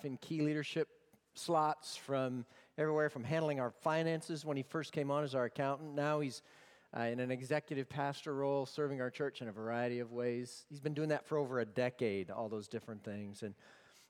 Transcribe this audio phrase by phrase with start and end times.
[0.00, 0.88] staff in key leadership
[1.34, 2.44] slots from
[2.78, 5.94] everywhere from handling our finances when he first came on as our accountant.
[5.94, 6.42] Now he's
[6.96, 10.64] uh, in an executive pastor role, serving our church in a variety of ways.
[10.70, 13.42] He's been doing that for over a decade, all those different things.
[13.42, 13.54] And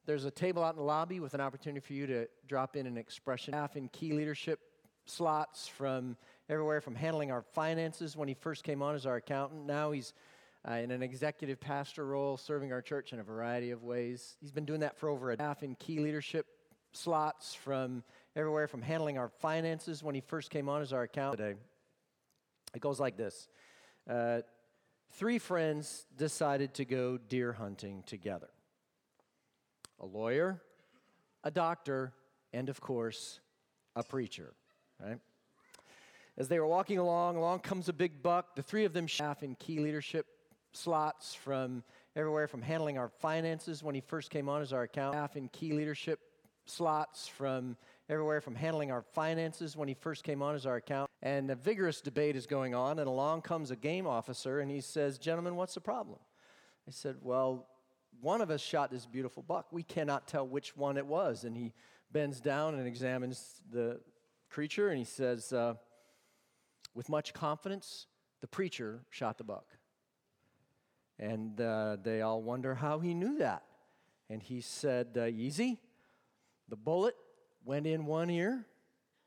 [0.07, 2.87] there's a table out in the lobby with an opportunity for you to drop in
[2.87, 4.61] an expression staff in key leadership
[5.07, 6.17] slots from
[6.49, 9.67] everywhere from handling our finances when he first came on as our accountant.
[9.67, 10.13] Now he's
[10.69, 14.37] uh, in an executive pastor role, serving our church in a variety of ways.
[14.41, 16.47] He's been doing that for over a half in key leadership
[16.93, 18.03] slots from
[18.37, 21.61] everywhere from handling our finances when he first came on as our accountant today.
[22.75, 23.49] It goes like this
[24.09, 24.41] uh,
[25.13, 28.49] Three friends decided to go deer hunting together
[29.99, 30.63] a lawyer,
[31.45, 32.13] a doctor,
[32.53, 33.41] and of course,
[33.97, 34.55] a preacher,
[34.99, 35.19] right?
[36.39, 38.57] As they were walking along, along comes a big buck.
[38.57, 40.27] The three of them staff in key leadership
[40.73, 41.83] slots from
[42.17, 43.83] everywhere from handling our finances.
[43.83, 46.21] When he first came on as our account staff in key leadership
[46.67, 47.77] slots from
[48.09, 51.11] everywhere from handling our finances when he first came on as our account.
[51.23, 54.81] And a vigorous debate is going on and along comes a game officer and he
[54.81, 56.19] says gentlemen what's the problem?
[56.89, 57.67] I said well
[58.21, 59.67] one of us shot this beautiful buck.
[59.73, 61.45] We cannot tell which one it was.
[61.45, 61.73] And he
[62.13, 64.01] bends down and examines the
[64.51, 65.75] creature and he says uh,
[66.95, 68.07] with much confidence
[68.41, 69.65] the preacher shot the buck
[71.21, 73.63] and uh, they all wonder how he knew that.
[74.31, 75.79] And he said, uh, Easy.
[76.69, 77.15] The bullet
[77.65, 78.65] went in one ear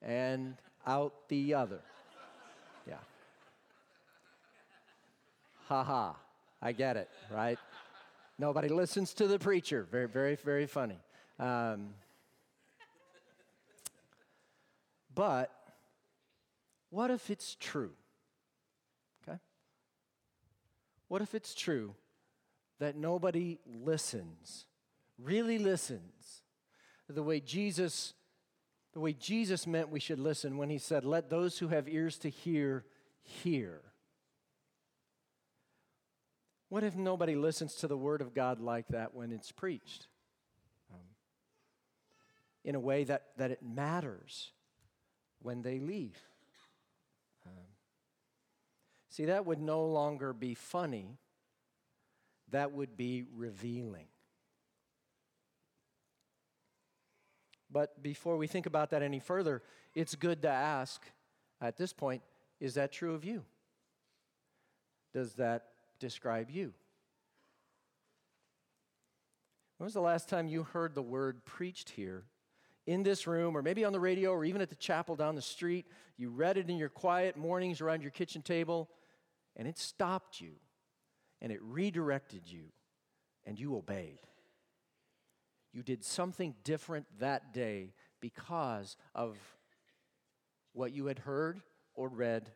[0.02, 0.56] and
[0.86, 1.80] out the other.
[2.86, 2.96] Yeah.
[5.68, 6.16] Ha ha.
[6.62, 7.58] I get it, right?
[8.38, 9.88] Nobody listens to the preacher.
[9.90, 11.00] Very, very, very funny.
[11.40, 11.94] Um,
[15.16, 15.50] but
[16.90, 17.92] what if it's true?
[21.14, 21.94] What if it's true
[22.80, 24.66] that nobody listens,
[25.20, 26.42] really listens,
[27.08, 28.16] the way Jesus
[28.94, 32.18] the way Jesus meant we should listen when he said, "Let those who have ears
[32.18, 32.88] to hear
[33.22, 33.84] hear."
[36.70, 40.08] What if nobody listens to the word of God like that when it's preached?
[40.92, 41.06] Um,
[42.64, 44.52] in a way that, that it matters
[45.44, 46.20] when they leave.
[49.14, 51.20] See, that would no longer be funny,
[52.50, 54.08] that would be revealing.
[57.72, 59.62] But before we think about that any further,
[59.94, 61.00] it's good to ask
[61.62, 62.24] at this point
[62.60, 63.44] is that true of you?
[65.14, 65.68] Does that
[66.00, 66.74] describe you?
[69.78, 72.24] When was the last time you heard the word preached here
[72.88, 75.42] in this room, or maybe on the radio, or even at the chapel down the
[75.44, 75.86] street?
[76.18, 78.90] You read it in your quiet mornings around your kitchen table
[79.56, 80.54] and it stopped you
[81.42, 82.66] and it redirected you
[83.46, 84.20] and you obeyed.
[85.74, 89.38] You did something different that day because of
[90.74, 91.62] what you had heard
[91.94, 92.50] or read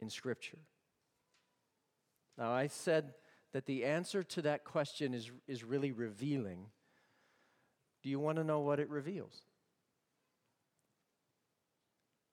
[0.00, 0.58] in Scripture.
[2.38, 3.12] Now, I said
[3.52, 6.66] that the answer to that question is, is really revealing.
[8.02, 9.42] Do you want to know what it reveals?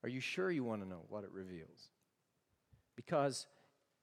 [0.04, 1.90] Are you sure you want to know what it reveals?
[3.08, 3.48] Because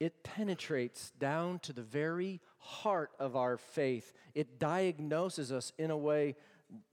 [0.00, 4.14] it penetrates down to the very heart of our faith.
[4.34, 6.36] It diagnoses us in a way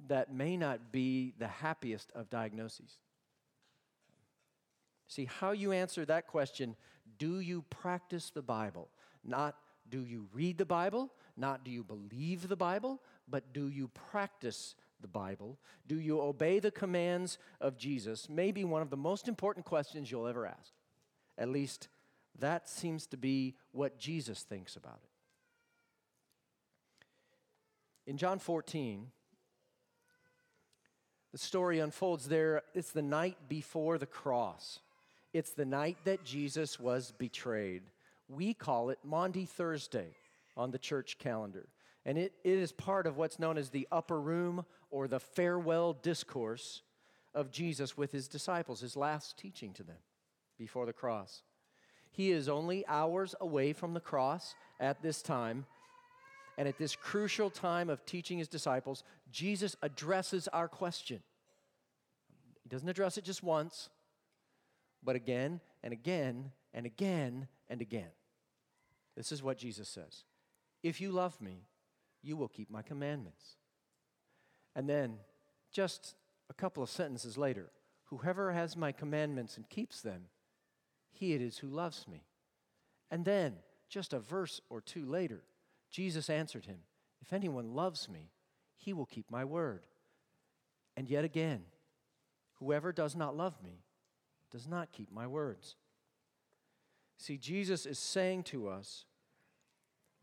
[0.08, 2.98] that may not be the happiest of diagnoses.
[5.08, 6.76] See, how you answer that question
[7.18, 8.90] do you practice the Bible?
[9.24, 9.56] Not
[9.90, 14.76] do you read the Bible, not do you believe the Bible, but do you practice
[15.00, 15.58] the Bible?
[15.88, 18.30] Do you obey the commands of Jesus?
[18.30, 20.74] May be one of the most important questions you'll ever ask.
[21.38, 21.88] At least
[22.40, 25.10] that seems to be what Jesus thinks about it.
[28.10, 29.08] In John 14,
[31.32, 32.64] the story unfolds there.
[32.74, 34.80] It's the night before the cross,
[35.34, 37.84] it's the night that Jesus was betrayed.
[38.28, 40.16] We call it Maundy Thursday
[40.56, 41.68] on the church calendar.
[42.06, 45.94] And it, it is part of what's known as the upper room or the farewell
[45.94, 46.82] discourse
[47.34, 49.98] of Jesus with his disciples, his last teaching to them
[50.58, 51.44] before the cross.
[52.12, 55.66] He is only hours away from the cross at this time.
[56.58, 61.22] And at this crucial time of teaching his disciples, Jesus addresses our question.
[62.64, 63.90] He doesn't address it just once,
[65.04, 68.12] but again and again and again and again.
[69.16, 70.24] This is what Jesus says
[70.84, 71.68] If you love me,
[72.22, 73.56] you will keep my commandments.
[74.76, 75.18] And then,
[75.72, 76.16] just
[76.50, 77.72] a couple of sentences later,
[78.06, 80.26] whoever has my commandments and keeps them,
[81.12, 82.24] he it is who loves me.
[83.10, 83.56] And then,
[83.90, 85.44] just a verse or two later,
[85.90, 86.80] Jesus answered him,
[87.22, 88.32] If anyone loves me,
[88.78, 89.86] he will keep my word.
[90.96, 91.64] And yet again,
[92.60, 93.84] whoever does not love me
[94.52, 95.76] does not keep my words.
[97.18, 99.06] See, Jesus is saying to us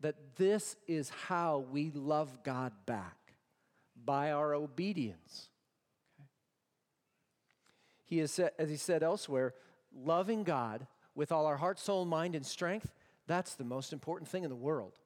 [0.01, 3.33] that this is how we love God back
[4.05, 5.49] by our obedience.
[6.19, 6.29] Okay?
[8.05, 9.53] He has said, as he said elsewhere,
[9.95, 12.91] loving God with all our heart, soul, mind, and strength,
[13.27, 14.97] that's the most important thing in the world.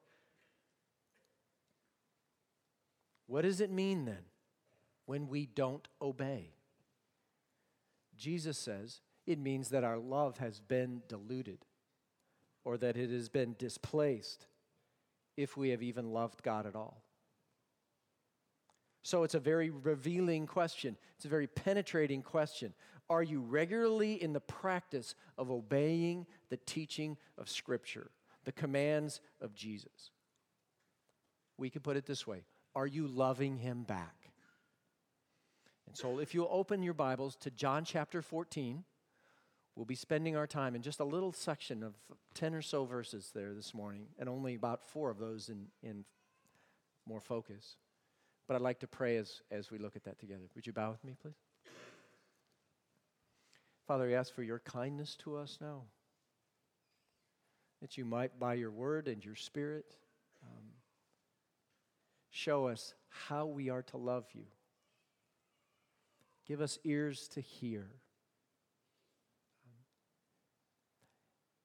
[3.27, 4.25] What does it mean then
[5.06, 6.51] when we don't obey?
[8.18, 11.59] Jesus says it means that our love has been diluted
[12.63, 14.45] or that it has been displaced
[15.36, 17.03] if we have even loved God at all.
[19.01, 20.95] So it's a very revealing question.
[21.15, 22.74] It's a very penetrating question.
[23.09, 28.11] Are you regularly in the practice of obeying the teaching of Scripture,
[28.45, 30.11] the commands of Jesus?
[31.57, 32.44] We could put it this way
[32.75, 34.31] Are you loving Him back?
[35.88, 38.83] And so if you'll open your Bibles to John chapter 14,
[39.75, 41.94] we'll be spending our time in just a little section of
[42.33, 46.05] 10 or so verses there this morning, and only about four of those in, in
[47.07, 47.77] more focus.
[48.47, 50.44] But I'd like to pray as, as we look at that together.
[50.55, 51.35] Would you bow with me, please?
[53.88, 55.81] Father, we ask for your kindness to us now.
[57.81, 59.95] That you might, by your word and your spirit,
[60.41, 60.63] um,
[62.30, 64.45] show us how we are to love you.
[66.47, 67.88] Give us ears to hear.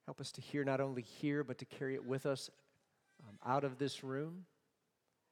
[0.05, 2.49] Help us to hear, not only hear, but to carry it with us
[3.27, 4.45] um, out of this room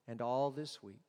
[0.07, 1.06] and all this week.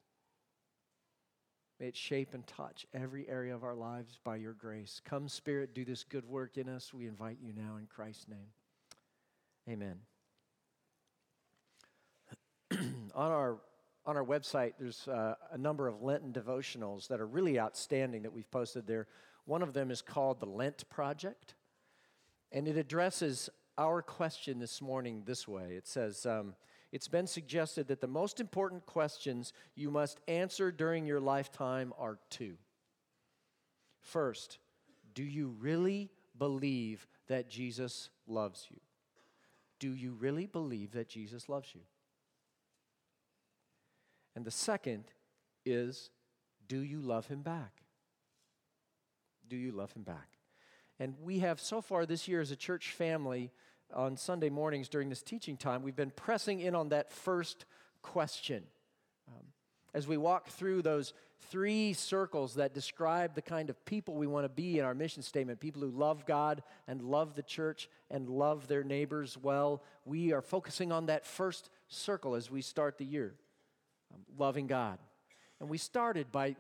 [1.81, 5.01] May it shape and touch every area of our lives by your grace.
[5.05, 6.93] Come, Spirit, do this good work in us.
[6.93, 8.49] We invite you now in Christ's name.
[9.69, 10.01] Amen.
[13.15, 13.59] on, our,
[14.05, 18.33] on our website, there's uh, a number of Lenten devotionals that are really outstanding that
[18.33, 19.07] we've posted there.
[19.45, 21.55] One of them is called the Lent Project,
[22.51, 25.75] and it addresses our question this morning this way.
[25.77, 26.55] It says, um,
[26.91, 32.19] it's been suggested that the most important questions you must answer during your lifetime are
[32.31, 32.57] two.
[34.01, 34.59] First,
[35.15, 38.81] do you really believe that Jesus loves you?
[39.79, 41.83] Do you really believe that Jesus loves you?
[44.35, 45.05] And the second
[45.67, 46.11] is,
[46.69, 47.83] do you love him back?
[49.49, 50.39] Do you love him back?
[50.99, 53.53] And we have so far this year as a church family
[53.95, 57.65] on Sunday mornings during this teaching time, we've been pressing in on that first
[58.03, 58.65] question.
[59.29, 59.45] Um,
[59.95, 61.13] as we walk through those
[61.51, 65.23] three circles that describe the kind of people we want to be in our mission
[65.23, 70.33] statement people who love God and love the church and love their neighbors well, we
[70.33, 73.35] are focusing on that first circle as we start the year
[74.13, 74.99] um, loving God.
[75.61, 76.57] And we started by,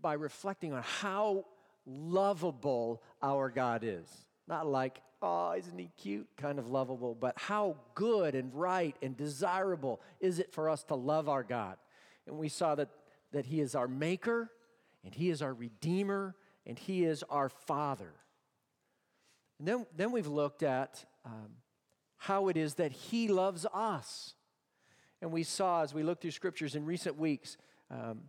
[0.00, 1.46] by reflecting on how
[1.86, 4.06] lovable our God is.
[4.46, 6.28] Not like oh, isn't he cute?
[6.36, 7.14] Kind of lovable.
[7.14, 11.76] But how good and right and desirable is it for us to love our God?
[12.26, 12.88] And we saw that,
[13.32, 14.50] that he is our maker,
[15.04, 16.34] and he is our redeemer,
[16.64, 18.12] and he is our father.
[19.58, 21.50] And then, then we've looked at um,
[22.16, 24.34] how it is that he loves us.
[25.22, 27.56] And we saw as we looked through scriptures in recent weeks
[27.90, 28.22] um,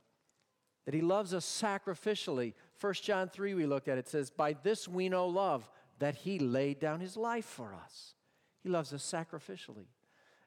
[0.85, 2.53] that he loves us sacrificially.
[2.79, 6.39] 1 John 3, we looked at it says, By this we know love, that he
[6.39, 8.13] laid down his life for us.
[8.61, 9.87] He loves us sacrificially.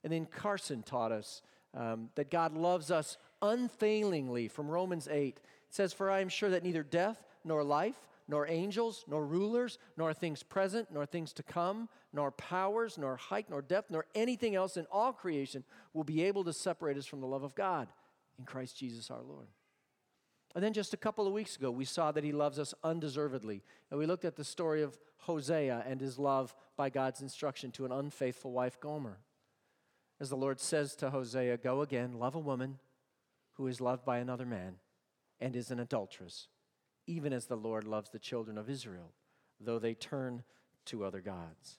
[0.04, 1.42] And then Carson taught us
[1.75, 5.37] um, that God loves us unfailingly from Romans 8.
[5.37, 7.97] It says, For I am sure that neither death nor life,
[8.28, 13.47] nor angels, nor rulers, nor things present, nor things to come, nor powers, nor height,
[13.50, 15.64] nor depth, nor anything else in all creation
[15.95, 17.88] will be able to separate us from the love of God
[18.38, 19.49] in Christ Jesus our Lord.
[20.54, 23.62] And then just a couple of weeks ago, we saw that he loves us undeservedly.
[23.90, 27.85] And we looked at the story of Hosea and his love by God's instruction to
[27.85, 29.19] an unfaithful wife, Gomer.
[30.19, 32.78] As the Lord says to Hosea, Go again, love a woman
[33.54, 34.76] who is loved by another man
[35.40, 36.49] and is an adulteress,
[37.07, 39.12] even as the Lord loves the children of Israel,
[39.61, 40.42] though they turn
[40.87, 41.78] to other gods.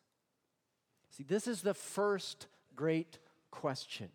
[1.09, 3.19] See, this is the first great
[3.51, 4.09] question.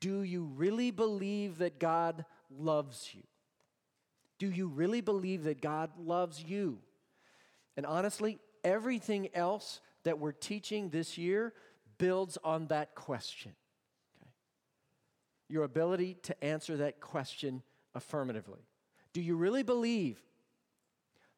[0.00, 3.22] Do you really believe that God loves you?
[4.42, 6.80] Do you really believe that God loves you?
[7.76, 11.52] And honestly, everything else that we're teaching this year
[11.96, 13.52] builds on that question.
[14.20, 14.30] Okay?
[15.48, 17.62] Your ability to answer that question
[17.94, 18.66] affirmatively.
[19.12, 20.20] Do you really believe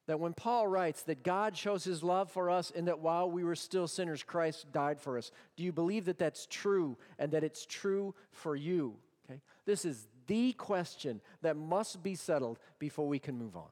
[0.07, 3.45] that when Paul writes that God shows his love for us and that while we
[3.45, 7.45] were still sinners, Christ died for us, do you believe that that's true and that
[7.45, 8.97] it's true for you?
[9.29, 9.43] Okay?
[9.67, 13.69] This is the question that must be settled before we can move on.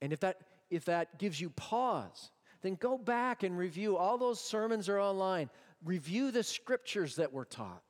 [0.00, 0.38] And if that,
[0.70, 2.30] if that gives you pause,
[2.62, 3.96] then go back and review.
[3.96, 5.50] All those sermons are online.
[5.84, 7.82] Review the scriptures that were taught.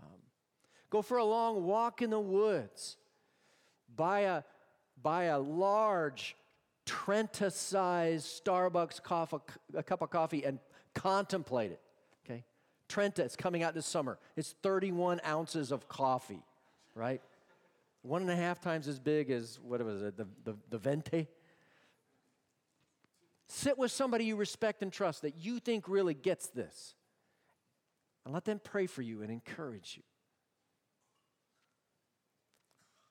[0.00, 0.20] Um,
[0.90, 2.96] go for a long walk in the woods.
[3.94, 4.42] Buy a,
[5.02, 6.36] buy a large
[6.86, 9.36] Trenta sized Starbucks coffee,
[9.74, 10.58] a cup of coffee and
[10.94, 11.80] contemplate it.
[12.88, 14.18] Trenta, it's coming out this summer.
[14.36, 16.42] It's 31 ounces of coffee,
[16.94, 17.20] right?
[18.02, 21.28] One and a half times as big as, what was it, the, the, the Venti?
[23.48, 26.94] Sit with somebody you respect and trust that you think really gets this.
[28.24, 30.02] And let them pray for you and encourage you.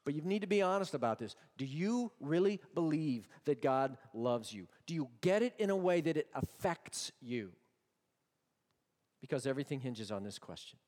[0.05, 1.35] But you need to be honest about this.
[1.57, 4.67] Do you really believe that God loves you?
[4.85, 7.51] Do you get it in a way that it affects you?
[9.21, 10.79] Because everything hinges on this question.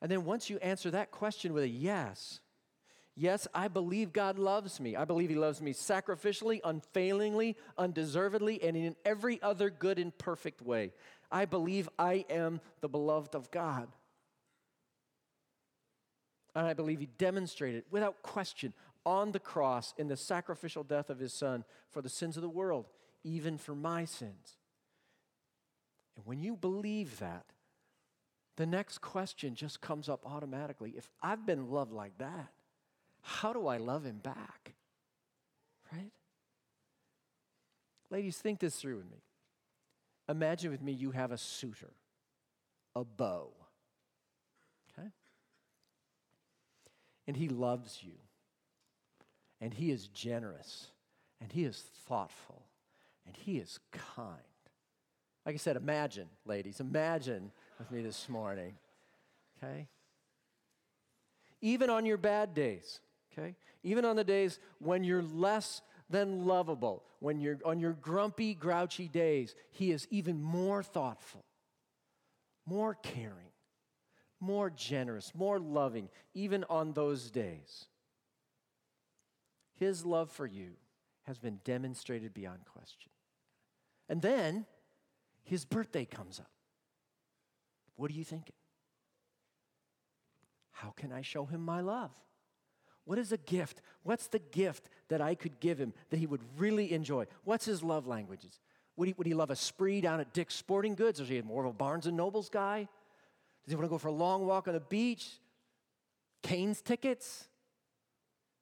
[0.00, 2.40] And then once you answer that question with a yes,
[3.16, 4.94] yes, I believe God loves me.
[4.94, 10.62] I believe He loves me sacrificially, unfailingly, undeservedly, and in every other good and perfect
[10.62, 10.92] way.
[11.30, 13.88] I believe I am the beloved of God.
[16.54, 18.72] And I believe he demonstrated without question
[19.06, 22.48] on the cross in the sacrificial death of his son for the sins of the
[22.48, 22.86] world,
[23.22, 24.57] even for my sins.
[26.18, 27.44] And when you believe that,
[28.56, 30.94] the next question just comes up automatically.
[30.96, 32.48] If I've been loved like that,
[33.22, 34.74] how do I love him back?
[35.92, 36.10] Right?
[38.10, 39.22] Ladies, think this through with me.
[40.28, 41.92] Imagine with me you have a suitor,
[42.96, 43.52] a beau.
[44.98, 45.08] Okay?
[47.28, 48.14] And He loves you.
[49.60, 50.88] And He is generous.
[51.40, 52.64] And He is thoughtful.
[53.24, 53.78] And He is
[54.16, 54.38] kind.
[55.48, 58.74] Like I said, imagine, ladies, imagine with me this morning.
[59.56, 59.88] Okay?
[61.62, 63.00] Even on your bad days,
[63.32, 63.54] okay?
[63.82, 69.08] Even on the days when you're less than lovable, when you're on your grumpy, grouchy
[69.08, 71.46] days, He is even more thoughtful,
[72.66, 73.48] more caring
[74.40, 77.86] more generous, more loving, even on those days.
[79.74, 80.72] His love for you
[81.24, 83.10] has been demonstrated beyond question.
[84.08, 84.66] And then
[85.48, 86.50] his birthday comes up.
[87.96, 88.54] What are you thinking?
[90.72, 92.10] How can I show him my love?
[93.04, 93.80] What is a gift?
[94.02, 97.26] What's the gift that I could give him that he would really enjoy?
[97.44, 98.60] What's his love languages?
[98.96, 101.18] Would he, would he love a spree down at Dick's Sporting Goods?
[101.18, 102.86] Is he more of a Barnes and Nobles guy?
[103.64, 105.30] Does he want to go for a long walk on the beach?
[106.42, 107.48] Canes tickets?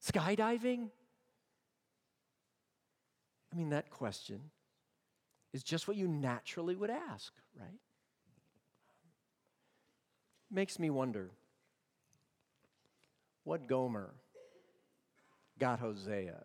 [0.07, 0.89] Skydiving?
[3.53, 4.41] I mean, that question
[5.57, 7.81] is just what you naturally would ask, right?
[10.51, 11.31] Makes me wonder
[13.43, 14.13] what Gomer
[15.59, 16.45] got Hosea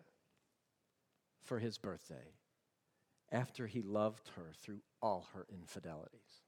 [1.42, 2.32] for his birthday
[3.30, 6.40] after he loved her through all her infidelities.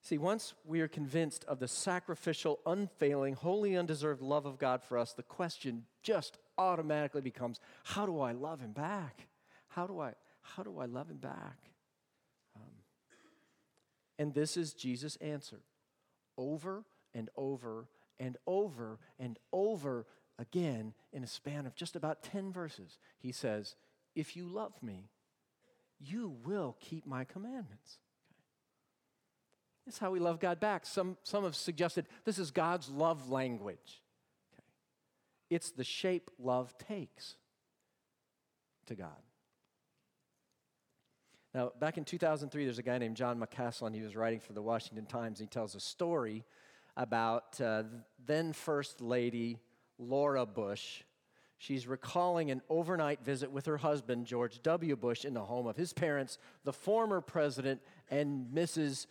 [0.00, 4.96] See, once we are convinced of the sacrificial, unfailing, wholly undeserved love of God for
[4.96, 9.26] us, the question just automatically becomes how do I love him back?
[9.70, 10.12] How do I,
[10.42, 11.58] how do I love him back?
[12.56, 12.70] Um,
[14.18, 15.60] and this is Jesus' answer
[16.36, 16.84] over
[17.14, 20.06] and over and over and over
[20.38, 22.98] again in a span of just about 10 verses.
[23.18, 23.76] He says,
[24.14, 25.10] If you love me,
[25.98, 27.98] you will keep my commandments.
[29.86, 30.86] That's how we love God back.
[30.86, 34.02] Some, some have suggested this is God's love language.
[34.52, 34.62] Okay.
[35.48, 37.36] It's the shape love takes
[38.86, 39.22] to God.
[41.54, 43.92] Now, back in 2003, there's a guy named John McCaslin.
[43.94, 45.40] He was writing for the Washington Times.
[45.40, 46.44] He tells a story
[46.96, 47.84] about uh,
[48.24, 49.58] then First Lady
[49.98, 51.02] Laura Bush.
[51.58, 54.96] She's recalling an overnight visit with her husband, George W.
[54.96, 57.80] Bush, in the home of his parents, the former president
[58.10, 59.06] and Mrs.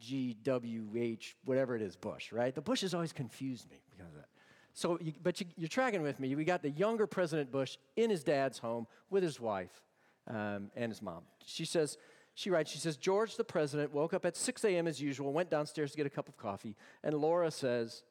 [0.00, 2.54] GWH, whatever it is, Bush, right?
[2.54, 4.28] The Bushes always confused me because of that.
[4.72, 6.34] So, you, but you, are tracking with me.
[6.34, 9.82] We got the younger President Bush in his dad's home with his wife
[10.28, 11.22] um, and his mom.
[11.44, 11.98] She says,
[12.34, 14.86] she writes, she says, George, the president, woke up at 6 a.m.
[14.86, 18.02] as usual, went downstairs to get a cup of coffee, and Laura says,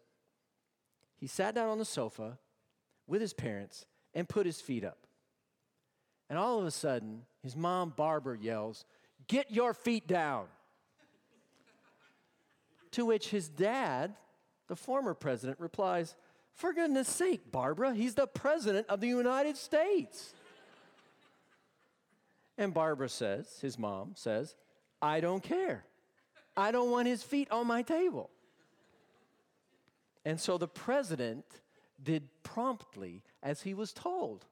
[1.23, 2.37] he sat down on the sofa
[3.07, 5.07] with his parents and put his feet up.
[6.29, 8.85] And all of a sudden, his mom, Barbara, yells,
[9.27, 10.47] Get your feet down.
[12.91, 14.15] To which his dad,
[14.67, 16.15] the former president, replies,
[16.53, 20.33] For goodness sake, Barbara, he's the president of the United States.
[22.57, 24.55] And Barbara says, his mom says,
[25.01, 25.85] I don't care.
[26.55, 28.29] I don't want his feet on my table.
[30.25, 31.45] And so the president
[32.01, 34.45] did promptly as he was told.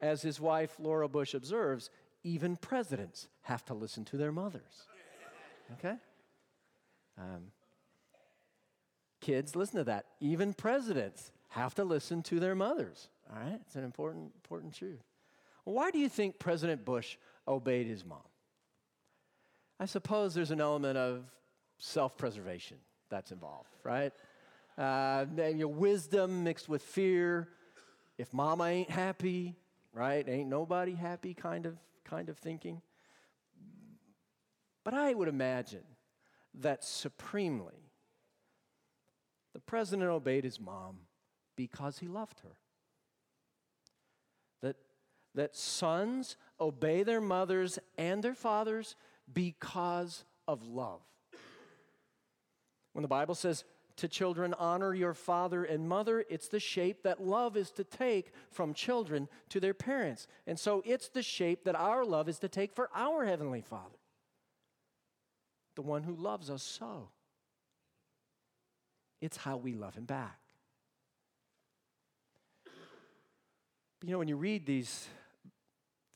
[0.00, 1.90] As his wife Laura Bush observes,
[2.22, 4.86] even presidents have to listen to their mothers.
[5.72, 5.96] Okay?
[7.18, 7.50] Um,
[9.20, 10.06] kids, listen to that.
[10.20, 13.08] Even presidents have to listen to their mothers.
[13.32, 13.58] All right?
[13.66, 15.02] It's an important, important truth.
[15.72, 18.20] Why do you think President Bush obeyed his mom?
[19.78, 21.24] I suppose there's an element of
[21.78, 22.78] self preservation
[23.10, 24.12] that's involved, right?
[24.78, 27.48] Uh, your wisdom mixed with fear.
[28.18, 29.56] If mama ain't happy,
[29.92, 30.26] right?
[30.28, 32.80] Ain't nobody happy kind of kind of thinking.
[34.84, 35.84] But I would imagine
[36.54, 37.90] that supremely
[39.52, 40.98] the president obeyed his mom
[41.56, 42.56] because he loved her.
[45.36, 48.96] That, sons obey their mothers and their fathers
[49.32, 51.00] because of love.
[52.92, 53.64] When the Bible says
[53.96, 58.32] to children, honor your father and mother, it's the shape that love is to take
[58.50, 60.26] from children to their parents.
[60.46, 63.98] And so it's the shape that our love is to take for our Heavenly Father,
[65.74, 67.08] the one who loves us so.
[69.20, 70.38] It's how we love Him back.
[74.04, 75.08] You know, when you read these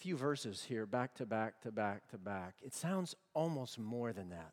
[0.00, 4.30] few verses here, back to back to back to back, it sounds almost more than
[4.30, 4.52] that.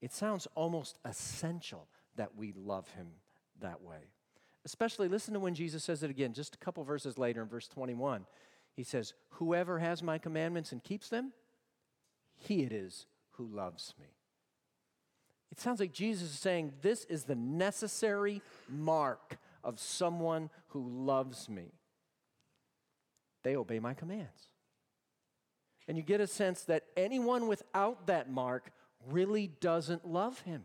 [0.00, 3.08] It sounds almost essential that we love him
[3.60, 4.10] that way.
[4.64, 7.68] Especially, listen to when Jesus says it again, just a couple verses later in verse
[7.68, 8.26] 21.
[8.74, 11.32] He says, Whoever has my commandments and keeps them,
[12.36, 14.08] he it is who loves me.
[15.52, 21.48] It sounds like Jesus is saying, This is the necessary mark of someone who loves
[21.48, 21.72] me.
[23.46, 24.48] They obey my commands.
[25.86, 28.72] And you get a sense that anyone without that mark
[29.08, 30.64] really doesn't love him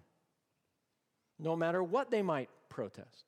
[1.37, 3.25] no matter what they might protest.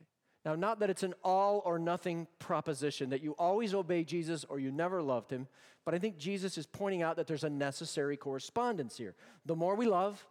[0.00, 0.06] Okay.
[0.46, 4.58] Now, not that it's an all or nothing proposition, that you always obey Jesus or
[4.58, 5.46] you never loved him,
[5.84, 9.14] but I think Jesus is pointing out that there's a necessary correspondence here.
[9.44, 10.26] The more we love,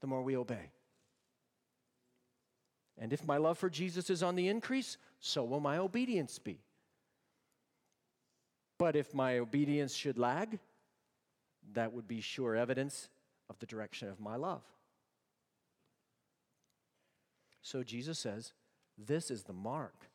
[0.00, 0.70] the more we obey.
[2.96, 6.60] And if my love for Jesus is on the increase, so will my obedience be.
[8.82, 10.58] But if my obedience should lag,
[11.74, 13.08] that would be sure evidence
[13.48, 14.64] of the direction of my love.
[17.62, 18.52] So Jesus says,
[18.98, 20.10] This is the mark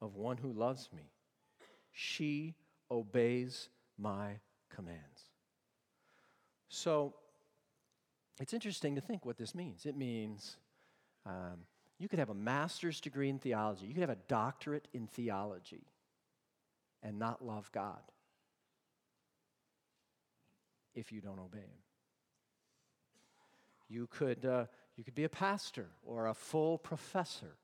[0.00, 1.12] of one who loves me.
[1.92, 2.54] She
[2.90, 4.38] obeys my
[4.74, 5.28] commands.
[6.70, 7.12] So
[8.40, 9.84] it's interesting to think what this means.
[9.84, 10.56] It means
[11.26, 11.66] um,
[11.98, 15.84] you could have a master's degree in theology, you could have a doctorate in theology,
[17.06, 18.00] and not love God
[20.94, 21.82] if you don't obey Him.
[23.88, 24.64] You could, uh,
[24.96, 27.54] you could be a pastor or a full professor.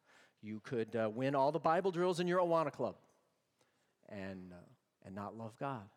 [0.41, 2.95] You could uh, win all the Bible drills in your Awana club
[4.09, 4.65] and, uh,
[5.05, 5.89] and not love God.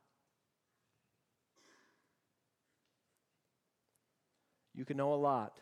[4.73, 5.60] You can know a lot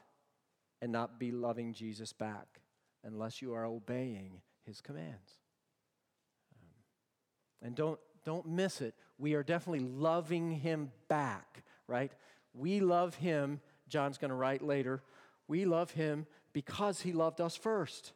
[0.81, 2.61] and not be loving Jesus back
[3.03, 5.42] unless you are obeying his commands.
[7.63, 8.93] And don't, don't miss it.
[9.17, 12.11] We are definitely loving him back, right?
[12.53, 15.01] We love him, John's going to write later,
[15.47, 18.13] we love him because he loved us first.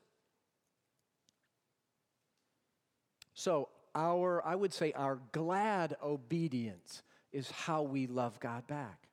[3.33, 9.07] So, our, I would say, our glad obedience is how we love God back.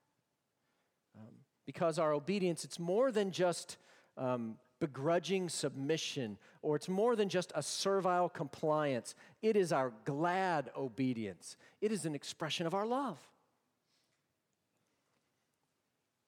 [1.18, 1.32] Um,
[1.66, 3.76] because our obedience, it's more than just
[4.16, 9.14] um, begrudging submission, or it's more than just a servile compliance.
[9.40, 13.18] It is our glad obedience, it is an expression of our love.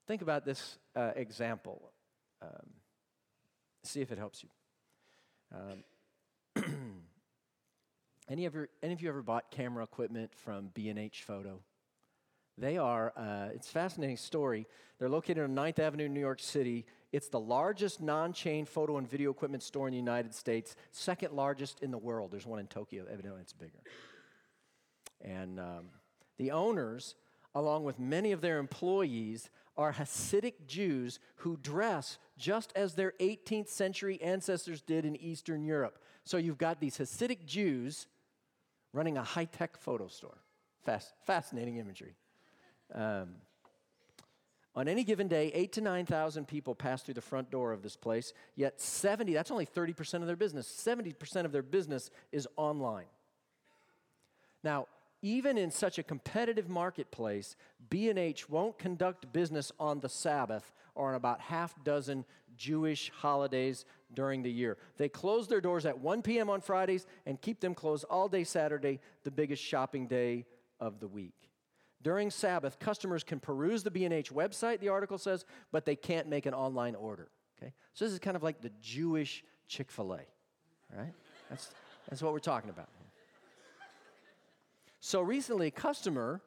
[0.07, 1.90] Think about this uh, example.
[2.40, 2.71] Um,
[3.83, 4.49] see if it helps you.
[5.53, 6.64] Um,
[8.31, 11.61] any, of your, any of you ever bought camera equipment from B&H Photo?
[12.57, 14.66] They are, uh, it's a fascinating story.
[14.99, 16.87] They're located on 9th Avenue, New York City.
[17.12, 21.33] It's the largest non chain photo and video equipment store in the United States, second
[21.33, 22.31] largest in the world.
[22.31, 23.81] There's one in Tokyo, evidently, it's bigger.
[25.21, 25.88] And um,
[26.37, 27.14] the owners,
[27.55, 33.69] along with many of their employees, are Hasidic Jews who dress just as their 18th
[33.69, 35.99] century ancestors did in Eastern Europe.
[36.25, 38.07] So you've got these Hasidic Jews
[38.92, 40.38] running a high tech photo store.
[41.25, 42.14] Fascinating imagery.
[42.95, 43.37] Um,
[44.77, 47.97] on any given day, eight to 9,000 people pass through the front door of this
[47.97, 50.69] place, yet 70, that's only 30% of their business.
[50.69, 53.07] 70% of their business is online.
[54.62, 54.87] Now,
[55.23, 57.57] even in such a competitive marketplace,
[57.89, 64.43] B&H won't conduct business on the Sabbath or on about half dozen Jewish holidays during
[64.43, 64.77] the year.
[64.99, 66.51] They close their doors at 1 p.m.
[66.51, 70.45] on Fridays and keep them closed all day Saturday, the biggest shopping day
[70.81, 71.35] of the week.
[72.07, 76.47] During Sabbath, customers can peruse the B&H website, the article says, but they can't make
[76.47, 77.33] an online order.
[77.59, 77.73] Okay?
[77.95, 80.21] So this is kind of like the Jewish Chick-fil-A,
[80.97, 81.12] right?
[81.51, 81.69] That's,
[82.09, 82.88] that's what we're talking about.
[85.01, 86.42] So recently, a customer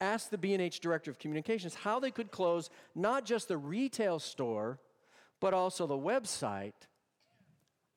[0.00, 4.78] asked the B&H Director of Communications how they could close not just the retail store,
[5.40, 6.72] but also the website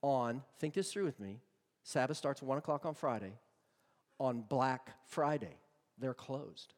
[0.02, 1.40] on, think this through with me,
[1.82, 3.40] Sabbath starts at 1 o'clock on Friday.
[4.20, 5.56] On Black Friday,
[5.98, 6.74] they're closed.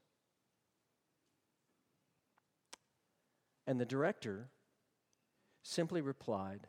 [3.71, 4.49] And the director
[5.63, 6.67] simply replied,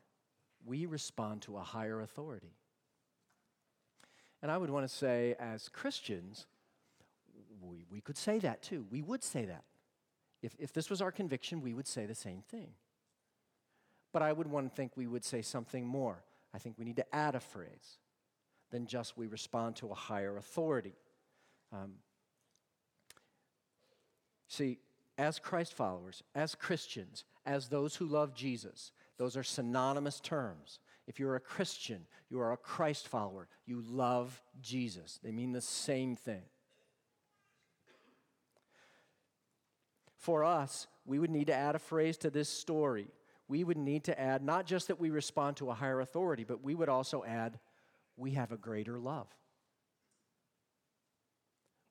[0.64, 2.54] We respond to a higher authority.
[4.40, 6.46] And I would want to say, as Christians,
[7.60, 8.86] we, we could say that too.
[8.88, 9.64] We would say that.
[10.42, 12.68] If, if this was our conviction, we would say the same thing.
[14.12, 16.22] But I would want to think we would say something more.
[16.54, 17.98] I think we need to add a phrase
[18.70, 20.94] than just we respond to a higher authority.
[21.72, 21.94] Um,
[24.46, 24.78] see,
[25.22, 30.80] as Christ followers, as Christians, as those who love Jesus, those are synonymous terms.
[31.06, 35.20] If you're a Christian, you are a Christ follower, you love Jesus.
[35.22, 36.42] They mean the same thing.
[40.16, 43.06] For us, we would need to add a phrase to this story.
[43.46, 46.64] We would need to add not just that we respond to a higher authority, but
[46.64, 47.60] we would also add,
[48.16, 49.28] we have a greater love.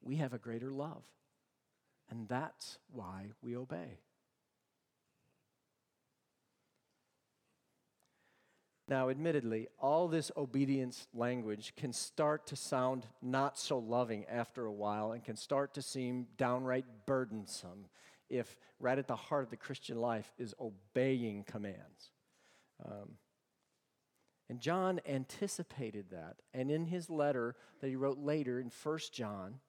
[0.01, 1.03] We have a greater love.
[2.11, 3.99] And that's why we obey.
[8.89, 14.71] Now, admittedly, all this obedience language can start to sound not so loving after a
[14.71, 17.85] while and can start to seem downright burdensome
[18.29, 22.11] if right at the heart of the Christian life is obeying commands.
[22.85, 23.11] Um,
[24.49, 26.41] and John anticipated that.
[26.53, 29.61] And in his letter that he wrote later in 1 John,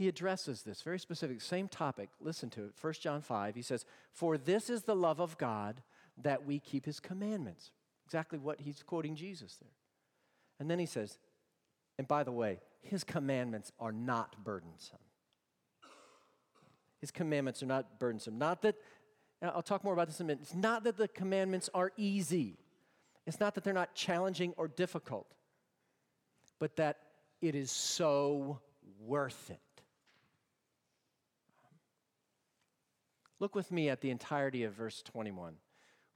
[0.00, 2.08] he addresses this very specific, same topic.
[2.22, 2.72] Listen to it.
[2.80, 3.84] 1 John 5, he says,
[4.14, 5.82] For this is the love of God
[6.22, 7.70] that we keep his commandments.
[8.06, 9.74] Exactly what he's quoting Jesus there.
[10.58, 11.18] And then he says,
[11.98, 15.00] and by the way, his commandments are not burdensome.
[17.02, 18.38] His commandments are not burdensome.
[18.38, 18.76] Not that,
[19.42, 20.44] I'll talk more about this in a minute.
[20.44, 22.56] It's not that the commandments are easy,
[23.26, 25.26] it's not that they're not challenging or difficult,
[26.58, 27.00] but that
[27.42, 28.60] it is so
[28.98, 29.60] worth it.
[33.40, 35.54] Look with me at the entirety of verse 21.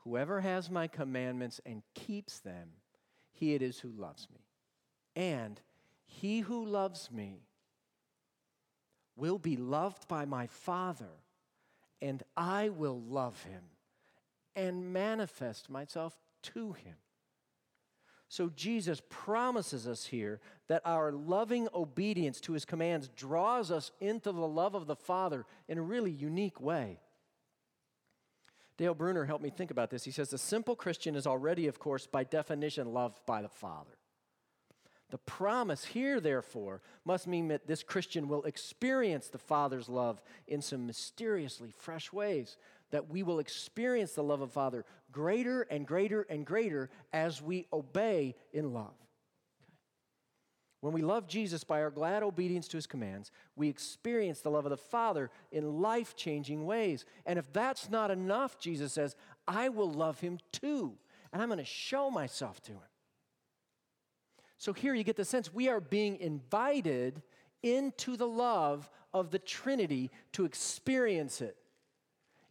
[0.04, 2.68] Whoever has my commandments and keeps them,
[3.32, 4.40] he it is who loves me.
[5.16, 5.58] And
[6.06, 7.40] he who loves me
[9.16, 11.08] will be loved by my Father,
[12.02, 13.62] and I will love him
[14.54, 16.96] and manifest myself to him.
[18.28, 24.32] So Jesus promises us here that our loving obedience to his commands draws us into
[24.32, 26.98] the love of the Father in a really unique way.
[28.76, 30.04] Dale Bruner helped me think about this.
[30.04, 33.98] He says, The simple Christian is already, of course, by definition, loved by the Father.
[35.10, 40.60] The promise here, therefore, must mean that this Christian will experience the Father's love in
[40.60, 42.56] some mysteriously fresh ways,
[42.90, 47.68] that we will experience the love of Father greater and greater and greater as we
[47.72, 49.03] obey in love.
[50.84, 54.66] When we love Jesus by our glad obedience to his commands, we experience the love
[54.66, 57.06] of the Father in life changing ways.
[57.24, 59.16] And if that's not enough, Jesus says,
[59.48, 60.92] I will love him too,
[61.32, 62.90] and I'm going to show myself to him.
[64.58, 67.22] So here you get the sense we are being invited
[67.62, 71.56] into the love of the Trinity to experience it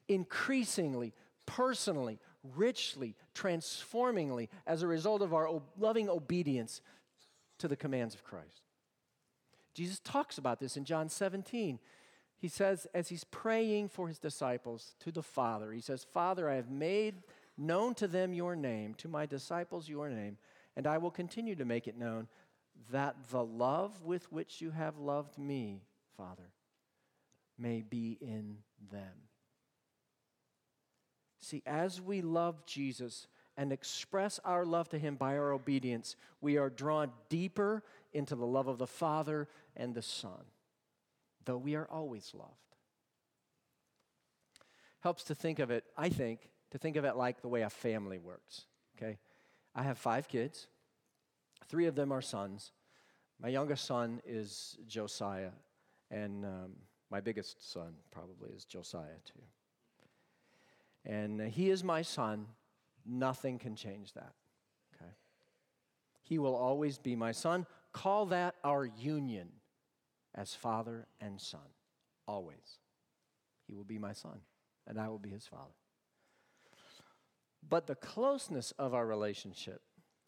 [0.08, 1.13] increasingly,
[1.46, 2.17] personally,
[2.56, 6.82] richly, transformingly as a result of our loving obedience
[7.63, 8.60] to the commands of Christ.
[9.73, 11.80] Jesus talks about this in John 17.
[12.38, 16.56] He says, as he's praying for his disciples to the Father, he says, Father, I
[16.56, 17.23] have made
[17.58, 20.36] known to them your name, to my disciples your name,
[20.76, 22.28] and I will continue to make it known
[22.91, 25.84] that the love with which you have loved me,
[26.17, 26.52] Father,
[27.58, 28.58] may be in
[28.91, 29.30] them.
[31.39, 36.58] See, as we love Jesus, and express our love to Him by our obedience, we
[36.58, 40.46] are drawn deeper into the love of the Father and the Son,
[41.46, 42.52] though we are always loved.
[45.02, 47.70] Helps to think of it, I think, to think of it like the way a
[47.70, 48.63] family works,
[48.98, 49.20] okay?
[49.76, 50.68] I have five kids,
[51.68, 52.72] three of them are sons.
[53.42, 55.52] My youngest son is Josiah,
[56.10, 56.72] and um,
[57.12, 59.42] my biggest son probably is Josiah too.
[61.06, 62.48] And he is my son.
[63.06, 64.34] Nothing can change that.
[64.96, 65.12] Okay?
[66.22, 67.66] He will always be my son.
[67.92, 69.50] Call that our union
[70.36, 71.62] as father and son.
[72.28, 72.80] Always.
[73.68, 74.39] He will be my son,
[74.88, 75.74] and I will be his father.
[77.68, 79.82] But the closeness of our relationship,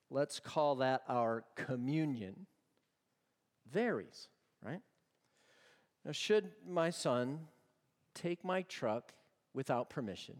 [0.09, 2.45] let's call that our communion,
[3.71, 4.29] varies,
[4.63, 4.81] right?
[6.05, 7.47] Now, should my son
[8.13, 9.13] take my truck
[9.53, 10.35] without permission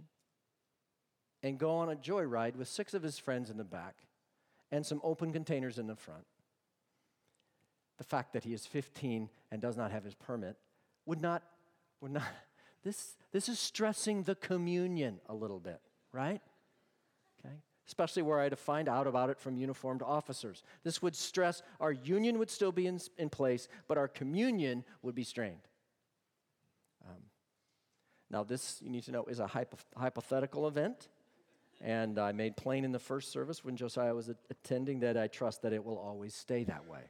[1.46, 4.08] and go on a joyride with six of his friends in the back
[4.72, 6.26] and some open containers in the front,
[8.00, 10.58] the fact that he is 15 and does not have his permit
[11.06, 11.44] would not,
[12.02, 12.24] would not,
[12.84, 15.80] this, this is stressing the communion a little bit,
[16.12, 16.42] right?
[17.40, 17.54] Okay?
[17.88, 20.64] Especially were I had to find out about it from uniformed officers.
[20.84, 25.14] This would stress our union would still be in, in place, but our communion would
[25.14, 25.68] be strained.
[27.08, 27.22] Um,
[28.32, 31.08] now, this, you need to know, is a hypo- hypothetical event.
[31.82, 35.62] And I made plain in the first service when Josiah was attending that I trust
[35.62, 37.02] that it will always stay that way.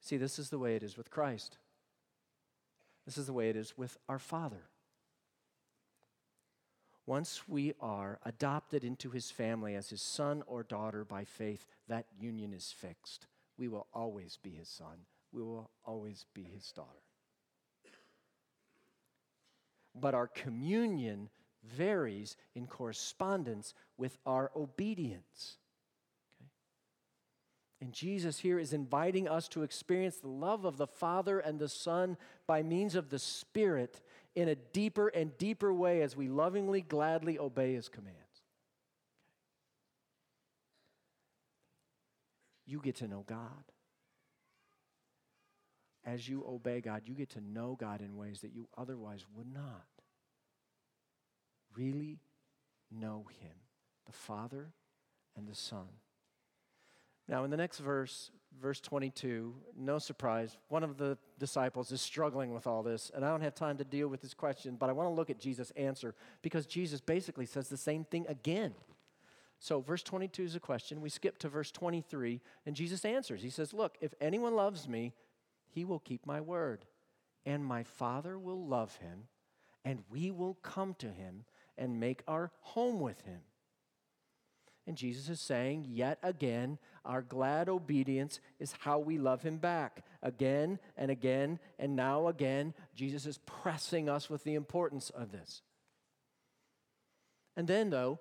[0.00, 1.56] See, this is the way it is with Christ.
[3.06, 4.68] This is the way it is with our Father.
[7.06, 12.06] Once we are adopted into his family as his son or daughter by faith, that
[12.18, 13.26] union is fixed.
[13.58, 15.06] We will always be his son.
[15.32, 17.02] We will always be his daughter.
[19.94, 21.28] But our communion
[21.62, 25.58] varies in correspondence with our obedience.
[27.80, 31.68] And Jesus here is inviting us to experience the love of the Father and the
[31.68, 34.00] Son by means of the Spirit
[34.34, 38.18] in a deeper and deeper way as we lovingly, gladly obey His commands.
[42.66, 43.73] You get to know God.
[46.06, 49.52] As you obey God, you get to know God in ways that you otherwise would
[49.52, 49.86] not.
[51.76, 52.18] Really
[52.90, 53.56] know Him,
[54.06, 54.72] the Father
[55.36, 55.88] and the Son.
[57.26, 62.52] Now, in the next verse, verse 22, no surprise, one of the disciples is struggling
[62.52, 64.92] with all this, and I don't have time to deal with this question, but I
[64.92, 68.74] want to look at Jesus' answer because Jesus basically says the same thing again.
[69.58, 71.00] So, verse 22 is a question.
[71.00, 73.40] We skip to verse 23, and Jesus answers.
[73.42, 75.14] He says, Look, if anyone loves me,
[75.74, 76.84] he will keep my word,
[77.44, 79.24] and my Father will love him,
[79.84, 81.44] and we will come to him
[81.76, 83.40] and make our home with him.
[84.86, 90.04] And Jesus is saying, yet again, our glad obedience is how we love him back.
[90.22, 95.62] Again and again, and now again, Jesus is pressing us with the importance of this.
[97.56, 98.18] And then, though,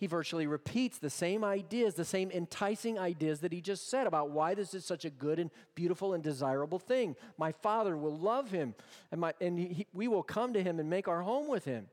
[0.00, 4.30] he virtually repeats the same ideas, the same enticing ideas that he just said about
[4.30, 7.14] why this is such a good and beautiful and desirable thing.
[7.36, 8.74] My Father will love him,
[9.12, 11.86] and, my, and he, we will come to him and make our home with him.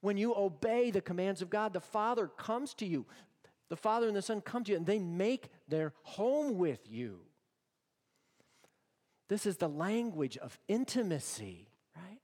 [0.00, 3.06] When you obey the commands of God, the Father comes to you
[3.72, 7.20] the Father and the Son come to you and they make their home with you.
[9.30, 12.20] This is the language of intimacy, right?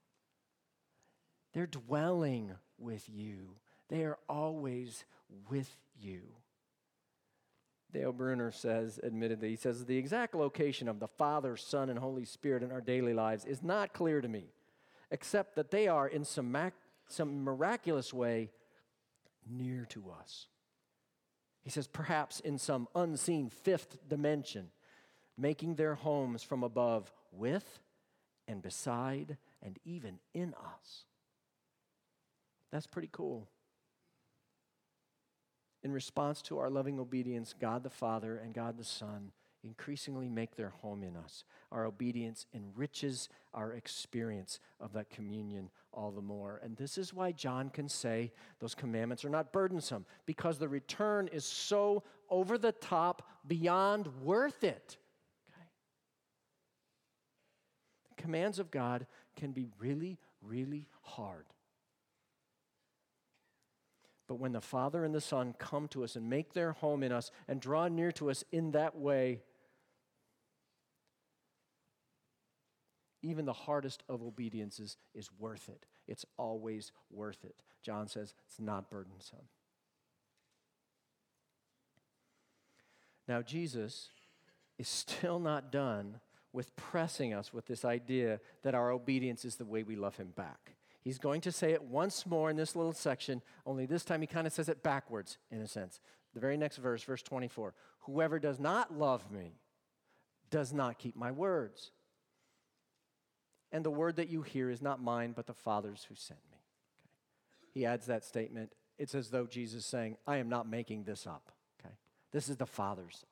[1.55, 3.57] They're dwelling with you,
[3.89, 5.05] they are always
[5.51, 6.21] with you.
[7.93, 12.27] Dale Bruner says, admittedly, he says, the exact location of the Father, Son, and Holy
[12.27, 14.53] Spirit in our daily lives is not clear to me,
[15.11, 16.75] except that they are in some, mac-
[17.09, 18.51] some miraculous way
[19.49, 20.49] near to us.
[21.63, 24.71] He says, perhaps in some unseen fifth dimension,
[25.37, 27.81] making their homes from above with
[28.47, 31.05] and beside and even in us.
[32.71, 33.49] That's pretty cool.
[35.83, 39.31] In response to our loving obedience, God the Father and God the Son
[39.65, 41.45] increasingly make their home in us.
[41.73, 46.61] Our obedience enriches our experience of that communion all the more.
[46.63, 51.29] And this is why John can say those commandments are not burdensome, because the return
[51.29, 54.97] is so over the top, beyond worth it.
[55.51, 55.69] Okay?
[58.17, 61.47] The commands of God can be really, really hard.
[64.29, 67.11] But when the Father and the Son come to us and make their home in
[67.11, 69.41] us and draw near to us in that way,
[73.23, 75.87] even the hardest of obediences is worth it.
[76.07, 77.57] It's always worth it.
[77.83, 79.49] John says it's not burdensome.
[83.27, 84.11] Now, Jesus
[84.79, 86.21] is still not done
[86.53, 90.33] with pressing us with this idea that our obedience is the way we love him
[90.35, 90.78] back.
[91.01, 94.27] He's going to say it once more in this little section, only this time he
[94.27, 96.01] kind of says it backwards, in a sense.
[96.35, 99.59] The very next verse, verse 24 Whoever does not love me
[100.51, 101.93] does not keep my words.
[103.71, 106.57] And the word that you hear is not mine, but the Father's who sent me.
[106.57, 107.71] Okay.
[107.75, 108.73] He adds that statement.
[108.99, 111.53] It's as though Jesus is saying, I am not making this up.
[111.81, 111.95] Okay.
[112.33, 113.25] This is the Father's.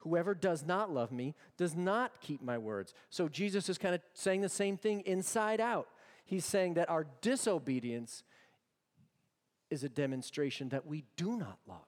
[0.00, 2.94] Whoever does not love me does not keep my words.
[3.10, 5.88] So Jesus is kind of saying the same thing inside out.
[6.24, 8.22] He's saying that our disobedience
[9.70, 11.78] is a demonstration that we do not love.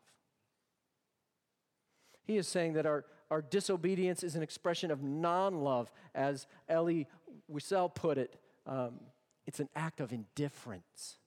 [2.25, 7.07] He is saying that our, our disobedience is an expression of non love, as Elie
[7.53, 8.37] Wiesel put it.
[8.67, 9.01] Um,
[9.47, 11.19] it's an act of indifference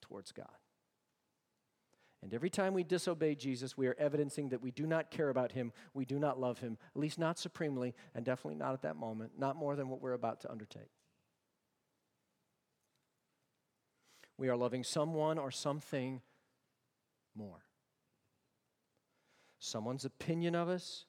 [0.00, 0.46] towards God.
[2.22, 5.52] And every time we disobey Jesus, we are evidencing that we do not care about
[5.52, 8.96] him, we do not love him, at least not supremely, and definitely not at that
[8.96, 10.90] moment, not more than what we're about to undertake.
[14.38, 16.20] We are loving someone or something
[17.34, 17.64] more.
[19.58, 21.06] Someone's opinion of us,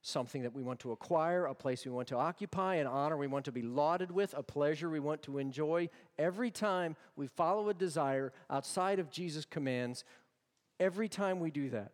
[0.00, 3.28] something that we want to acquire, a place we want to occupy, an honor we
[3.28, 5.88] want to be lauded with, a pleasure we want to enjoy.
[6.18, 10.04] Every time we follow a desire outside of Jesus' commands,
[10.80, 11.92] every time we do that,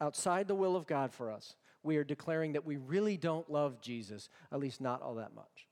[0.00, 3.80] outside the will of God for us, we are declaring that we really don't love
[3.80, 5.68] Jesus, at least not all that much.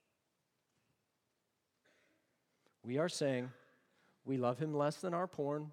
[2.85, 3.50] We are saying
[4.24, 5.70] we love him less than our porn.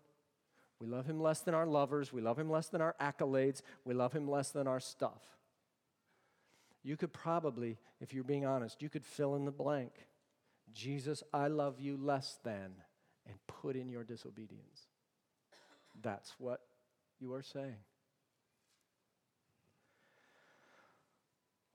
[0.80, 2.14] We love him less than our lovers.
[2.14, 3.62] We love him less than our accolades.
[3.84, 5.22] We love him less than our stuff.
[6.84, 9.92] You could probably, if you're being honest, you could fill in the blank.
[10.74, 12.72] Jesus, I love you less than,
[13.28, 14.88] and put in your disobedience.
[16.02, 16.62] That's what
[17.20, 17.76] you are saying.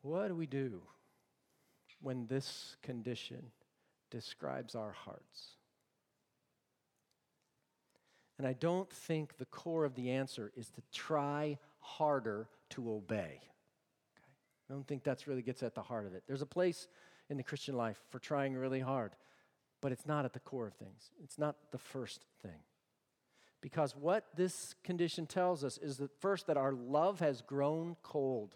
[0.02, 0.82] What do we do
[2.00, 3.50] when this condition
[4.14, 5.56] describes our hearts.
[8.38, 13.40] And I don't think the core of the answer is to try harder to obey.
[13.40, 14.32] Okay?
[14.70, 16.22] I don't think that really gets at the heart of it.
[16.28, 16.86] There's a place
[17.28, 19.16] in the Christian life for trying really hard,
[19.80, 21.10] but it's not at the core of things.
[21.22, 22.60] It's not the first thing.
[23.64, 28.54] Because what this condition tells us is that first, that our love has grown cold,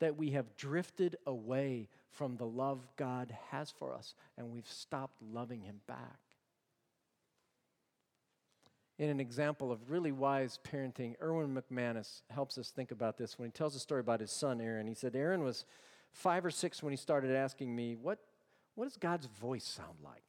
[0.00, 5.22] that we have drifted away from the love God has for us, and we've stopped
[5.22, 6.18] loving Him back.
[8.98, 13.46] In an example of really wise parenting, Erwin McManus helps us think about this when
[13.46, 14.88] he tells a story about his son, Aaron.
[14.88, 15.64] He said, Aaron was
[16.10, 18.18] five or six when he started asking me, What,
[18.74, 20.24] what does God's voice sound like?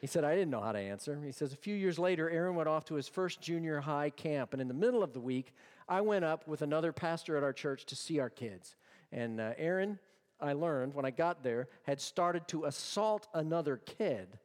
[0.00, 1.18] He said, I didn't know how to answer.
[1.24, 4.52] He says, A few years later, Aaron went off to his first junior high camp,
[4.52, 5.54] and in the middle of the week,
[5.88, 8.76] I went up with another pastor at our church to see our kids.
[9.12, 9.98] And uh, Aaron,
[10.40, 14.38] I learned when I got there, had started to assault another kid,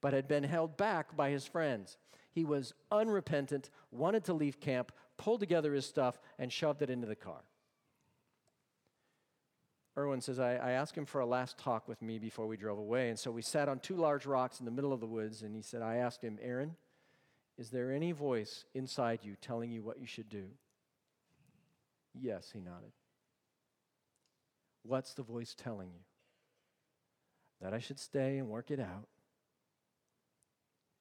[0.00, 1.98] but had been held back by his friends.
[2.32, 7.06] He was unrepentant, wanted to leave camp, pulled together his stuff, and shoved it into
[7.06, 7.42] the car.
[9.98, 12.78] Erwin says, I, I, asked him for a last talk with me before we drove
[12.78, 13.08] away.
[13.08, 15.42] And so we sat on two large rocks in the middle of the woods.
[15.42, 16.76] And he said, I asked him, Aaron,
[17.56, 20.44] is there any voice inside you telling you what you should do?
[22.14, 22.92] Yes, he nodded.
[24.82, 26.00] What's the voice telling you?
[27.62, 29.08] That I should stay and work it out.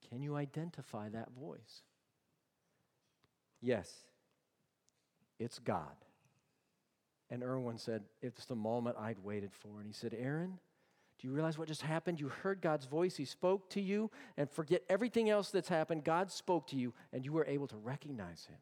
[0.10, 1.82] Can you identify that voice?
[3.62, 3.92] Yes,
[5.40, 6.05] it's God.
[7.30, 9.80] And Erwin said, It's the moment I'd waited for.
[9.80, 10.60] And he said, Aaron,
[11.20, 12.20] do you realize what just happened?
[12.20, 16.04] You heard God's voice, He spoke to you, and forget everything else that's happened.
[16.04, 18.58] God spoke to you, and you were able to recognize Him.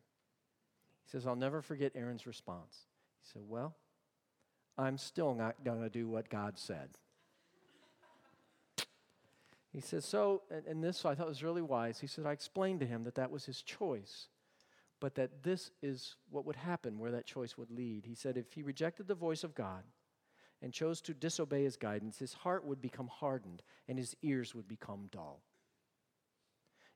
[1.05, 2.87] He says, I'll never forget Aaron's response.
[3.21, 3.75] He said, Well,
[4.77, 6.89] I'm still not going to do what God said.
[9.71, 11.99] He says, So, and this I thought was really wise.
[11.99, 14.27] He said, I explained to him that that was his choice,
[15.03, 18.05] but that this is what would happen, where that choice would lead.
[18.05, 19.83] He said, if he rejected the voice of God
[20.61, 24.65] and chose to disobey his guidance, his heart would become hardened and his ears would
[24.65, 25.41] become dull.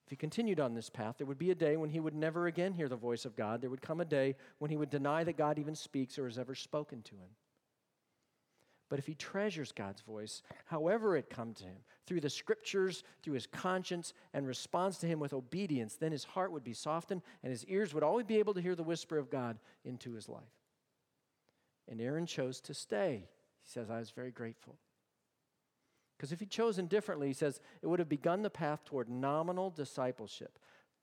[0.05, 2.47] If he continued on this path, there would be a day when he would never
[2.47, 3.59] again hear the voice of God.
[3.59, 6.39] There would come a day when he would deny that God even speaks or has
[6.39, 7.31] ever spoken to him.
[8.89, 13.33] But if he treasures God's voice, however it come to him, through the scriptures, through
[13.33, 17.51] his conscience, and responds to him with obedience, then his heart would be softened and
[17.51, 20.43] his ears would always be able to hear the whisper of God into his life.
[21.89, 23.27] And Aaron chose to stay.
[23.63, 24.77] He says, I was very grateful.
[26.17, 29.69] Because if he'd chosen differently, he says, it would have begun the path toward nominal
[29.69, 30.57] discipleship.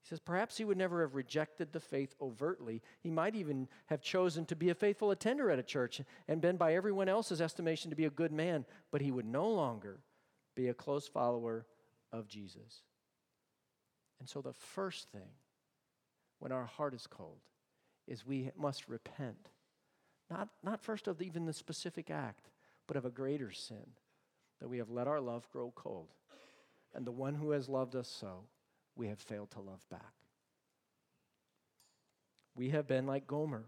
[0.04, 2.82] He says, perhaps he would never have rejected the faith overtly.
[3.00, 6.58] He might even have chosen to be a faithful attender at a church and been,
[6.58, 10.00] by everyone else's estimation, to be a good man, but he would no longer
[10.54, 11.64] be a close follower
[12.12, 12.82] of Jesus.
[14.20, 15.32] And so, the first thing
[16.38, 17.38] when our heart is cold
[18.06, 19.48] is we must repent.
[20.30, 22.50] Not, not first of even the specific act,
[22.86, 23.94] but of a greater sin
[24.60, 26.08] that we have let our love grow cold.
[26.94, 28.44] And the one who has loved us so,
[28.96, 30.12] we have failed to love back.
[32.56, 33.64] We have been like Gomer.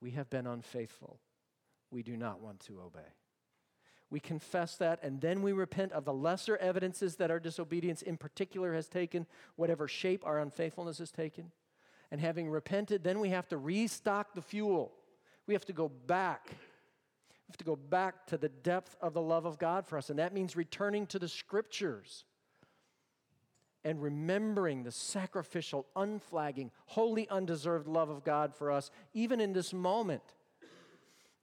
[0.00, 1.18] We have been unfaithful.
[1.90, 3.14] We do not want to obey.
[4.10, 8.16] We confess that, and then we repent of the lesser evidences that our disobedience in
[8.16, 9.26] particular has taken,
[9.56, 11.50] whatever shape our unfaithfulness has taken.
[12.10, 14.92] And having repented, then we have to restock the fuel.
[15.46, 16.46] We have to go back.
[16.48, 20.08] We have to go back to the depth of the love of God for us.
[20.08, 22.24] And that means returning to the scriptures
[23.84, 29.72] and remembering the sacrificial, unflagging, wholly undeserved love of God for us, even in this
[29.72, 30.22] moment.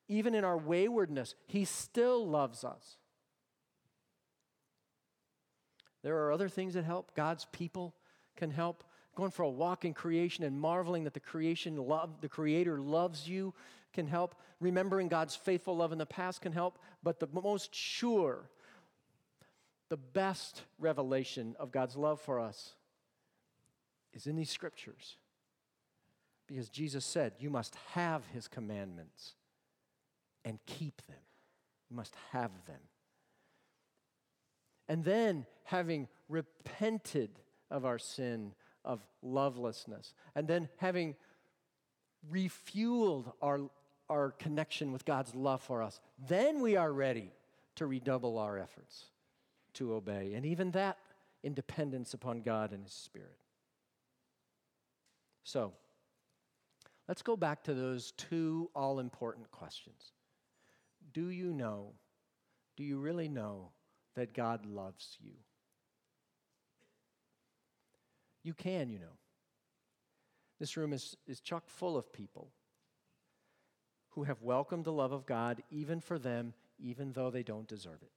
[0.08, 2.98] Even in our waywardness, He still loves us.
[6.04, 7.16] There are other things that help.
[7.16, 7.96] God's people
[8.36, 8.84] can help.
[9.16, 13.28] Going for a walk in creation and marveling that the creation love, the Creator loves
[13.28, 13.56] you
[13.94, 14.36] can help.
[14.60, 16.78] Remembering God's faithful love in the past can help.
[17.02, 18.52] But the most sure,
[19.96, 22.76] the best revelation of God's love for us
[24.12, 25.16] is in these scriptures.
[26.48, 29.36] Because Jesus said, You must have His commandments
[30.44, 31.24] and keep them.
[31.90, 32.82] You must have them.
[34.90, 37.30] And then, having repented
[37.72, 38.52] of our sin
[38.84, 41.16] of lovelessness, and then having
[42.30, 43.62] refueled our,
[44.10, 47.32] our connection with God's love for us, then we are ready
[47.76, 49.06] to redouble our efforts
[49.76, 50.34] to obey.
[50.34, 50.98] And even that
[51.44, 53.38] in dependence upon God and His Spirit.
[55.44, 55.74] So,
[57.08, 60.14] let's go back to those two all important questions.
[61.14, 61.94] Do you know,
[62.76, 63.70] do you really know
[64.16, 65.34] that God loves you?
[68.44, 69.18] You can, you know.
[70.60, 72.50] This room is, is chock full of people
[74.10, 78.02] who have welcomed the love of God even for them, even though they don't deserve
[78.02, 78.12] it.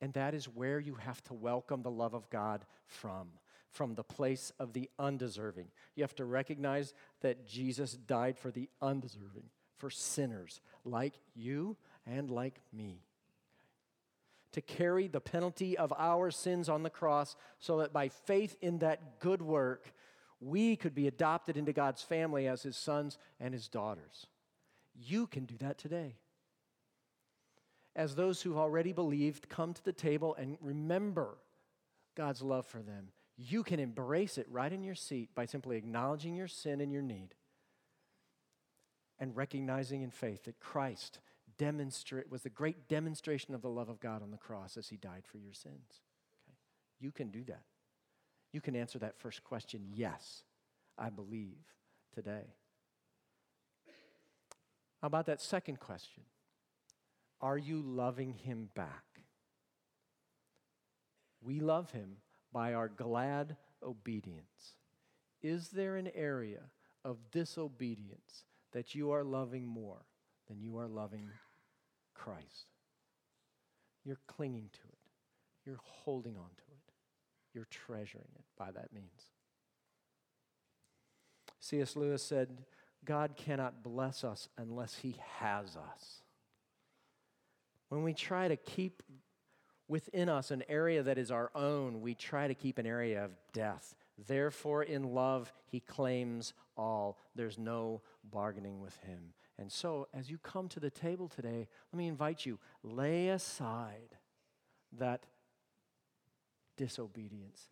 [0.00, 3.28] And that is where you have to welcome the love of God from,
[3.70, 5.68] from the place of the undeserving.
[5.94, 11.76] You have to recognize that Jesus died for the undeserving, for sinners like you
[12.06, 13.02] and like me.
[14.52, 18.78] To carry the penalty of our sins on the cross so that by faith in
[18.78, 19.92] that good work,
[20.40, 24.26] we could be adopted into God's family as his sons and his daughters.
[24.94, 26.16] You can do that today
[27.96, 31.38] as those who've already believed come to the table and remember
[32.16, 36.34] God's love for them, you can embrace it right in your seat by simply acknowledging
[36.36, 37.34] your sin and your need
[39.18, 41.18] and recognizing in faith that Christ
[41.58, 44.96] demonstrate, was the great demonstration of the love of God on the cross as he
[44.96, 46.00] died for your sins.
[46.48, 46.56] Okay?
[46.98, 47.64] You can do that.
[48.52, 50.42] You can answer that first question yes,
[50.98, 51.58] I believe
[52.14, 52.54] today.
[55.00, 56.24] How about that second question?
[57.40, 59.04] Are you loving him back?
[61.42, 62.16] We love him
[62.52, 64.74] by our glad obedience.
[65.42, 66.60] Is there an area
[67.04, 70.04] of disobedience that you are loving more
[70.48, 71.30] than you are loving
[72.14, 72.68] Christ?
[74.04, 74.98] You're clinging to it,
[75.64, 76.92] you're holding on to it,
[77.54, 79.28] you're treasuring it by that means.
[81.60, 81.96] C.S.
[81.96, 82.64] Lewis said,
[83.04, 86.22] God cannot bless us unless he has us.
[87.90, 89.02] When we try to keep
[89.88, 93.32] within us an area that is our own, we try to keep an area of
[93.52, 93.94] death.
[94.26, 97.18] Therefore, in love, he claims all.
[97.34, 99.34] There's no bargaining with him.
[99.58, 104.16] And so, as you come to the table today, let me invite you lay aside
[104.98, 105.26] that
[106.76, 107.68] disobedience,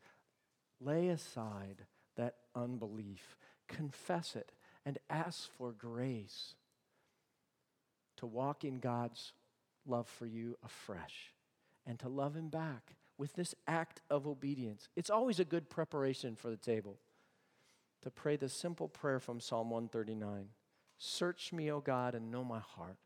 [0.80, 3.36] lay aside that unbelief,
[3.68, 4.52] confess it,
[4.84, 6.54] and ask for grace
[8.16, 9.32] to walk in God's
[9.88, 11.32] love for you afresh
[11.86, 14.88] and to love Him back with this act of obedience.
[14.94, 16.98] It's always a good preparation for the table
[18.02, 20.48] to pray the simple prayer from Psalm 139
[21.00, 22.96] Search me, O God, and know my heart.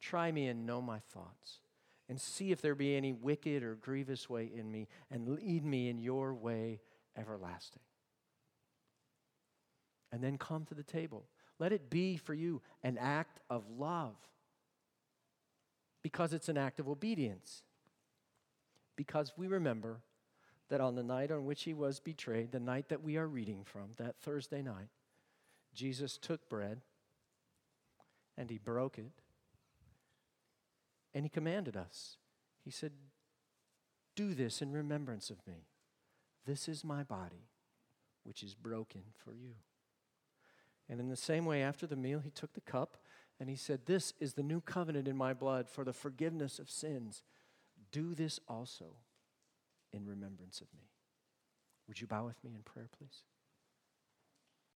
[0.00, 1.58] Try me and know my thoughts.
[2.08, 5.90] And see if there be any wicked or grievous way in me, and lead me
[5.90, 6.80] in your way
[7.18, 7.82] everlasting.
[10.10, 11.24] And then come to the table.
[11.58, 14.16] Let it be for you an act of love
[16.02, 17.62] because it's an act of obedience.
[18.96, 20.00] Because we remember
[20.68, 23.62] that on the night on which he was betrayed, the night that we are reading
[23.64, 24.88] from, that Thursday night,
[25.74, 26.80] Jesus took bread
[28.36, 29.12] and he broke it
[31.14, 32.16] and he commanded us.
[32.64, 32.92] He said,
[34.14, 35.66] Do this in remembrance of me.
[36.46, 37.48] This is my body,
[38.24, 39.54] which is broken for you.
[40.88, 42.96] And in the same way, after the meal, he took the cup
[43.40, 46.70] and he said, This is the new covenant in my blood for the forgiveness of
[46.70, 47.22] sins.
[47.92, 48.96] Do this also
[49.92, 50.90] in remembrance of me.
[51.86, 53.22] Would you bow with me in prayer, please?